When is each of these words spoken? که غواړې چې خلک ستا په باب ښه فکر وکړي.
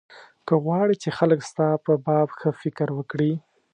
که 0.47 0.53
غواړې 0.63 0.95
چې 1.03 1.09
خلک 1.17 1.39
ستا 1.49 1.67
په 1.85 1.93
باب 2.05 2.27
ښه 2.39 2.49
فکر 2.61 2.87
وکړي. 2.93 3.33